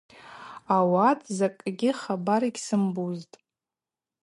[0.75, 3.35] Ауат закӏгьи хабар йгьсымбузтӏ.